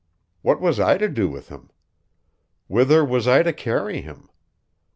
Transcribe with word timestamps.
What 0.41 0.59
was 0.59 0.79
I 0.79 0.97
to 0.97 1.07
do 1.07 1.29
with 1.29 1.49
him? 1.49 1.69
Whither 2.65 3.05
was 3.05 3.27
I 3.27 3.43
to 3.43 3.53
carry 3.53 4.01
him? 4.01 4.29